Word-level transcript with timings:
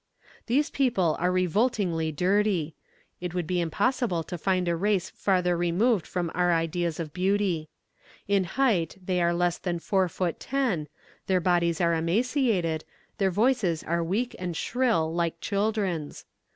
"These 0.47 0.71
people 0.71 1.15
are 1.19 1.31
revoltingly 1.31 2.11
dirty. 2.11 2.73
It 3.19 3.35
would 3.35 3.45
be 3.45 3.61
impossible 3.61 4.23
to 4.23 4.35
find 4.35 4.67
a 4.67 4.75
race 4.75 5.11
farther 5.11 5.55
removed 5.55 6.07
from 6.07 6.31
our 6.33 6.51
ideas 6.53 6.99
of 6.99 7.13
beauty. 7.13 7.69
In 8.27 8.45
height 8.45 8.97
they 8.99 9.21
are 9.21 9.31
less 9.31 9.59
than 9.59 9.77
four 9.77 10.09
foot 10.09 10.39
ten, 10.39 10.87
their 11.27 11.39
bodies 11.39 11.79
are 11.79 11.93
emaciated, 11.93 12.83
their 13.19 13.29
voices 13.29 13.83
are 13.83 14.03
weak 14.03 14.35
and 14.39 14.57
shrill 14.57 15.13
like 15.13 15.39
children's. 15.39 16.25